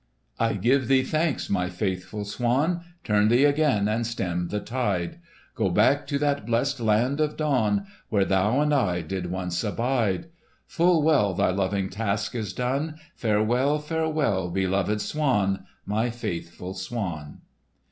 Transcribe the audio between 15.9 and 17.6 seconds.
faithful swan!"